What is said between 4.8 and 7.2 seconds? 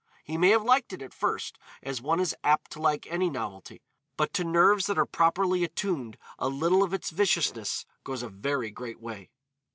that are properly attuned a little of its